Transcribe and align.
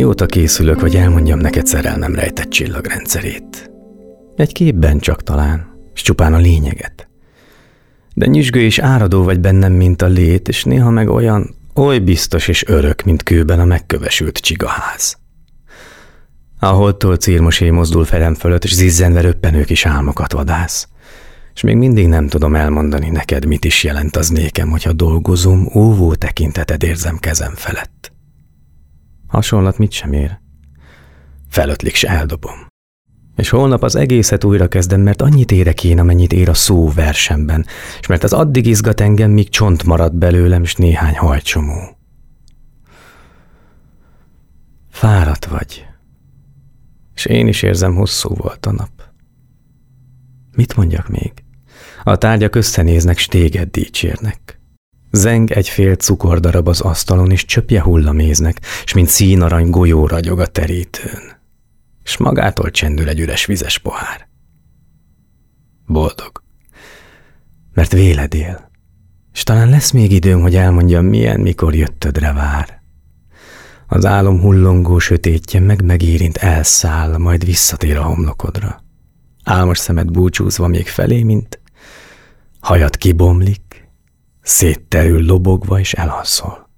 Mióta 0.00 0.26
készülök, 0.26 0.80
hogy 0.80 0.96
elmondjam 0.96 1.38
neked 1.38 1.66
szerelmem 1.66 2.14
rejtett 2.14 2.48
csillagrendszerét. 2.50 3.70
Egy 4.36 4.52
képben 4.52 4.98
csak 4.98 5.22
talán, 5.22 5.78
és 5.94 6.02
csupán 6.02 6.34
a 6.34 6.38
lényeget. 6.38 7.08
De 8.14 8.26
nyüzsgő 8.26 8.60
és 8.60 8.78
áradó 8.78 9.22
vagy 9.22 9.40
bennem, 9.40 9.72
mint 9.72 10.02
a 10.02 10.06
lét, 10.06 10.48
és 10.48 10.64
néha 10.64 10.90
meg 10.90 11.08
olyan, 11.08 11.54
oly 11.74 11.98
biztos 11.98 12.48
és 12.48 12.64
örök, 12.66 13.02
mint 13.02 13.22
kőben 13.22 13.60
a 13.60 13.64
megkövesült 13.64 14.38
csigaház. 14.38 15.18
Ahol 16.60 16.92
círmosé 17.16 17.70
mozdul 17.70 18.04
felem 18.04 18.34
fölött, 18.34 18.64
és 18.64 18.74
zizzenve 18.74 19.20
röppenők 19.20 19.70
is 19.70 19.86
álmokat 19.86 20.32
vadász. 20.32 20.88
És 21.54 21.62
még 21.62 21.76
mindig 21.76 22.06
nem 22.06 22.28
tudom 22.28 22.54
elmondani 22.54 23.08
neked, 23.08 23.46
mit 23.46 23.64
is 23.64 23.84
jelent 23.84 24.16
az 24.16 24.28
nékem, 24.28 24.70
hogyha 24.70 24.92
dolgozom, 24.92 25.70
óvó 25.74 26.14
tekinteted 26.14 26.82
érzem 26.82 27.18
kezem 27.18 27.52
felett. 27.54 28.12
Hasonlat 29.40 29.78
mit 29.78 29.92
sem 29.92 30.12
ér. 30.12 30.40
Felötlik 31.48 31.94
se 31.94 32.08
eldobom. 32.08 32.66
És 33.36 33.48
holnap 33.48 33.82
az 33.82 33.94
egészet 33.94 34.44
újra 34.44 34.68
kezdem, 34.68 35.00
mert 35.00 35.22
annyit 35.22 35.52
érek 35.52 35.84
én, 35.84 35.98
amennyit 35.98 36.32
ér 36.32 36.48
a 36.48 36.54
szó 36.54 36.90
versemben, 36.90 37.66
és 38.00 38.06
mert 38.06 38.22
az 38.22 38.32
addig 38.32 38.66
izgat 38.66 39.00
engem, 39.00 39.30
míg 39.30 39.48
csont 39.48 39.84
marad 39.84 40.14
belőlem, 40.14 40.62
és 40.62 40.74
néhány 40.74 41.16
hajcsomó. 41.16 41.98
Fáradt 44.90 45.44
vagy, 45.44 45.86
és 47.14 47.24
én 47.24 47.46
is 47.46 47.62
érzem, 47.62 47.94
hosszú 47.94 48.34
volt 48.34 48.66
a 48.66 48.72
nap. 48.72 48.90
Mit 50.56 50.76
mondjak 50.76 51.08
még? 51.08 51.32
A 52.04 52.16
tárgyak 52.16 52.54
összenéznek, 52.54 53.18
s 53.18 53.26
téged 53.26 53.70
dicsérnek. 53.70 54.59
Zeng 55.10 55.50
egy 55.50 55.68
fél 55.68 55.94
cukordarab 55.94 56.68
az 56.68 56.80
asztalon, 56.80 57.30
és 57.30 57.44
csöpje 57.44 57.82
hullaméznek, 57.82 58.60
s 58.84 58.92
mint 58.92 59.08
színarany 59.08 59.70
golyó 59.70 60.06
ragyog 60.06 60.40
a 60.40 60.46
terítőn. 60.46 61.38
S 62.02 62.16
magától 62.16 62.70
csendül 62.70 63.08
egy 63.08 63.20
üres 63.20 63.46
vizes 63.46 63.78
pohár. 63.78 64.28
Boldog. 65.86 66.42
Mert 67.72 67.92
véled 67.92 68.34
él. 68.34 68.70
És 69.32 69.42
talán 69.42 69.68
lesz 69.68 69.90
még 69.90 70.12
időm, 70.12 70.40
hogy 70.40 70.56
elmondjam, 70.56 71.04
milyen, 71.04 71.40
mikor 71.40 71.74
jöttödre 71.74 72.32
vár. 72.32 72.82
Az 73.86 74.06
álom 74.06 74.40
hullongó 74.40 74.98
sötétje 74.98 75.60
meg 75.60 75.84
megérint 75.84 76.36
elszáll, 76.36 77.16
majd 77.16 77.44
visszatér 77.44 77.96
a 77.96 78.02
homlokodra. 78.02 78.84
Álmos 79.44 79.78
szemed 79.78 80.10
búcsúzva 80.10 80.66
még 80.66 80.88
felé, 80.88 81.22
mint 81.22 81.60
hajat 82.60 82.96
kibomlik, 82.96 83.69
szétterül 84.50 85.24
lobogva 85.24 85.78
és 85.78 85.92
elhaszol. 85.92 86.68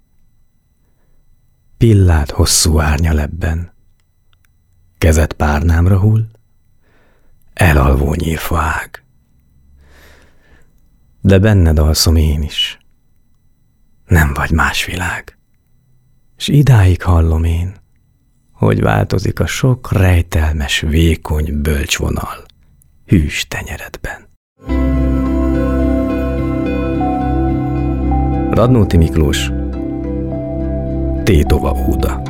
Pillád 1.77 2.29
hosszú 2.29 2.79
árnya 2.79 3.13
lebben, 3.13 3.73
kezed 4.97 5.33
párnámra 5.33 5.99
hull, 5.99 6.25
elalvó 7.53 8.13
nyírfa 8.13 8.57
ág. 8.57 9.03
De 11.21 11.39
benned 11.39 11.79
alszom 11.79 12.15
én 12.15 12.41
is, 12.41 12.77
nem 14.05 14.33
vagy 14.33 14.51
más 14.51 14.85
világ, 14.85 15.37
s 16.37 16.47
idáig 16.47 17.01
hallom 17.01 17.43
én, 17.43 17.75
hogy 18.51 18.81
változik 18.81 19.39
a 19.39 19.47
sok 19.47 19.91
rejtelmes, 19.91 20.79
vékony 20.79 21.61
bölcsvonal 21.61 22.45
hűs 23.05 23.47
tenyeredben. 23.47 24.31
Radnóti 28.53 28.97
Miklós 28.97 29.51
Tétova 31.23 31.75
Úda 31.89 32.21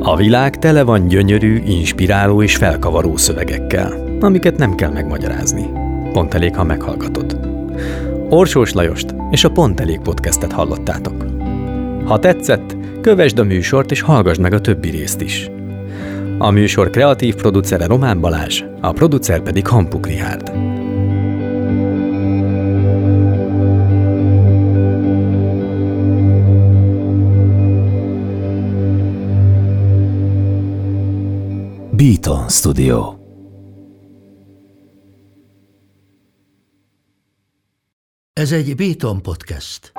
A 0.00 0.16
világ 0.16 0.58
tele 0.58 0.82
van 0.82 1.06
gyönyörű, 1.06 1.62
inspiráló 1.66 2.42
és 2.42 2.56
felkavaró 2.56 3.16
szövegekkel, 3.16 4.16
amiket 4.20 4.58
nem 4.58 4.74
kell 4.74 4.90
megmagyarázni. 4.90 5.70
Pont 6.12 6.34
elég, 6.34 6.56
ha 6.56 6.64
meghallgatod. 6.64 7.38
Orsós 8.28 8.72
Lajost 8.72 9.14
és 9.30 9.44
a 9.44 9.50
Pont 9.50 9.80
Elég 9.80 10.00
podcastet 10.00 10.52
hallottátok. 10.52 11.24
Ha 12.04 12.18
tetszett, 12.18 12.76
kövesd 13.00 13.38
a 13.38 13.44
műsort 13.44 13.90
és 13.90 14.00
hallgassd 14.00 14.40
meg 14.40 14.52
a 14.52 14.60
többi 14.60 14.90
részt 14.90 15.20
is. 15.20 15.50
A 16.42 16.50
műsor 16.50 16.90
kreatív 16.90 17.34
producere 17.34 17.86
Román 17.86 18.20
Balázs, 18.20 18.62
a 18.80 18.92
producer 18.92 19.42
pedig 19.42 19.66
Hampuk 19.66 20.06
Rihárd. 20.06 20.52
Beaton 31.96 32.48
Studio 32.48 33.14
Ez 38.32 38.52
egy 38.52 38.76
Beaton 38.76 39.22
podcast. 39.22 39.92